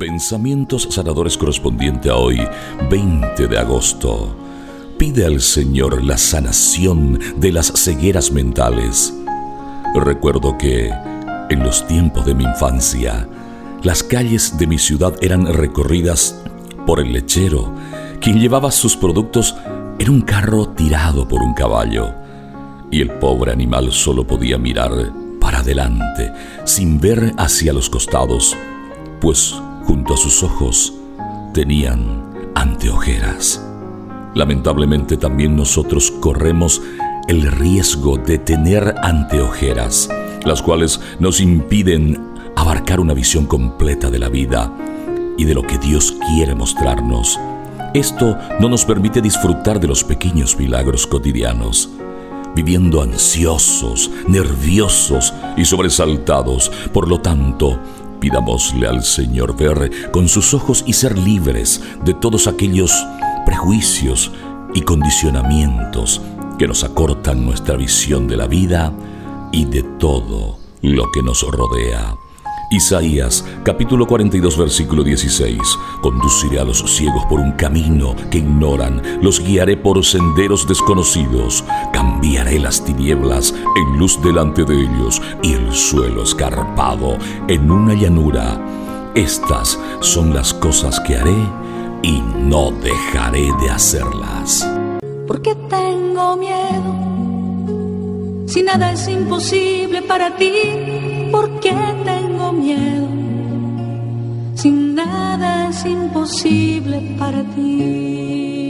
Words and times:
Pensamientos 0.00 0.88
sanadores 0.90 1.36
correspondiente 1.36 2.08
a 2.08 2.16
hoy, 2.16 2.40
20 2.88 3.46
de 3.46 3.58
agosto. 3.58 4.34
Pide 4.96 5.26
al 5.26 5.42
Señor 5.42 6.02
la 6.02 6.16
sanación 6.16 7.20
de 7.36 7.52
las 7.52 7.70
cegueras 7.76 8.32
mentales. 8.32 9.12
Recuerdo 9.94 10.56
que, 10.56 10.90
en 11.50 11.62
los 11.62 11.86
tiempos 11.86 12.24
de 12.24 12.34
mi 12.34 12.44
infancia, 12.44 13.28
las 13.82 14.02
calles 14.02 14.56
de 14.56 14.66
mi 14.66 14.78
ciudad 14.78 15.12
eran 15.20 15.44
recorridas 15.44 16.42
por 16.86 16.98
el 16.98 17.12
lechero, 17.12 17.70
quien 18.22 18.40
llevaba 18.40 18.70
sus 18.70 18.96
productos 18.96 19.54
en 19.98 20.08
un 20.08 20.22
carro 20.22 20.70
tirado 20.70 21.28
por 21.28 21.42
un 21.42 21.52
caballo, 21.52 22.14
y 22.90 23.02
el 23.02 23.10
pobre 23.10 23.52
animal 23.52 23.92
solo 23.92 24.26
podía 24.26 24.56
mirar 24.56 25.12
para 25.38 25.58
adelante, 25.58 26.32
sin 26.64 26.98
ver 26.98 27.34
hacia 27.36 27.74
los 27.74 27.90
costados, 27.90 28.56
pues 29.20 29.60
junto 29.84 30.14
a 30.14 30.16
sus 30.16 30.42
ojos 30.42 30.94
tenían 31.52 32.22
anteojeras. 32.54 33.64
Lamentablemente 34.34 35.16
también 35.16 35.56
nosotros 35.56 36.10
corremos 36.10 36.80
el 37.28 37.50
riesgo 37.50 38.16
de 38.16 38.38
tener 38.38 38.94
anteojeras, 39.02 40.08
las 40.44 40.62
cuales 40.62 41.00
nos 41.18 41.40
impiden 41.40 42.30
abarcar 42.56 43.00
una 43.00 43.14
visión 43.14 43.46
completa 43.46 44.10
de 44.10 44.18
la 44.18 44.28
vida 44.28 44.72
y 45.36 45.44
de 45.44 45.54
lo 45.54 45.62
que 45.62 45.78
Dios 45.78 46.14
quiere 46.28 46.54
mostrarnos. 46.54 47.38
Esto 47.94 48.38
no 48.60 48.68
nos 48.68 48.84
permite 48.84 49.20
disfrutar 49.20 49.80
de 49.80 49.88
los 49.88 50.04
pequeños 50.04 50.56
milagros 50.56 51.06
cotidianos, 51.06 51.90
viviendo 52.54 53.02
ansiosos, 53.02 54.10
nerviosos 54.28 55.34
y 55.56 55.64
sobresaltados. 55.64 56.70
Por 56.92 57.08
lo 57.08 57.20
tanto, 57.20 57.80
Pidámosle 58.20 58.86
al 58.86 59.02
Señor 59.02 59.56
ver 59.56 60.10
con 60.10 60.28
sus 60.28 60.52
ojos 60.54 60.84
y 60.86 60.92
ser 60.92 61.18
libres 61.18 61.82
de 62.04 62.14
todos 62.14 62.46
aquellos 62.46 63.06
prejuicios 63.46 64.30
y 64.74 64.82
condicionamientos 64.82 66.20
que 66.58 66.68
nos 66.68 66.84
acortan 66.84 67.44
nuestra 67.44 67.76
visión 67.76 68.28
de 68.28 68.36
la 68.36 68.46
vida 68.46 68.92
y 69.52 69.64
de 69.64 69.82
todo 69.82 70.58
lo 70.82 71.10
que 71.10 71.22
nos 71.22 71.42
rodea. 71.42 72.19
Isaías 72.72 73.44
capítulo 73.64 74.06
42 74.06 74.56
versículo 74.56 75.02
16. 75.02 75.58
Conduciré 76.02 76.60
a 76.60 76.64
los 76.64 76.78
ciegos 76.78 77.24
por 77.26 77.40
un 77.40 77.50
camino 77.52 78.14
que 78.30 78.38
ignoran, 78.38 79.02
los 79.20 79.40
guiaré 79.40 79.76
por 79.76 80.04
senderos 80.04 80.68
desconocidos, 80.68 81.64
cambiaré 81.92 82.60
las 82.60 82.84
tinieblas 82.84 83.52
en 83.74 83.98
luz 83.98 84.22
delante 84.22 84.64
de 84.64 84.82
ellos 84.82 85.20
y 85.42 85.54
el 85.54 85.72
suelo 85.72 86.22
escarpado 86.22 87.18
en 87.48 87.68
una 87.72 87.94
llanura. 87.94 88.64
Estas 89.16 89.76
son 89.98 90.32
las 90.32 90.54
cosas 90.54 91.00
que 91.00 91.16
haré 91.16 91.48
y 92.02 92.22
no 92.38 92.70
dejaré 92.70 93.48
de 93.60 93.70
hacerlas. 93.70 94.64
¿Por 95.26 95.42
qué 95.42 95.56
tengo 95.68 96.36
miedo? 96.36 97.00
Si 98.46 98.62
nada 98.62 98.92
es 98.92 99.08
imposible 99.08 100.02
para 100.02 100.36
ti, 100.36 100.52
¿por 101.32 101.58
qué 101.58 101.72
nada 105.10 105.68
es 105.70 105.84
imposible 105.84 106.96
para 107.18 107.42
ti. 107.54 108.69